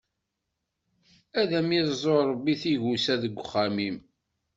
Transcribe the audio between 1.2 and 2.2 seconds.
Ad am-iẓẓu